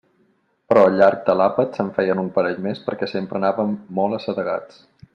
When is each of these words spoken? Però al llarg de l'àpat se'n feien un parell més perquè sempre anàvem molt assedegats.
Però 0.71 0.85
al 0.85 0.95
llarg 1.01 1.21
de 1.27 1.35
l'àpat 1.41 1.77
se'n 1.79 1.91
feien 1.99 2.23
un 2.23 2.33
parell 2.39 2.59
més 2.69 2.81
perquè 2.89 3.13
sempre 3.15 3.41
anàvem 3.43 3.77
molt 4.01 4.21
assedegats. 4.23 4.83